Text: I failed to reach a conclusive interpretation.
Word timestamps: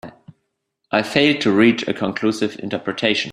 I 0.91 1.03
failed 1.03 1.41
to 1.41 1.51
reach 1.51 1.87
a 1.87 1.93
conclusive 1.93 2.57
interpretation. 2.57 3.29